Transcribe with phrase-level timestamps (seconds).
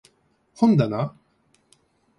[0.55, 1.15] 本だな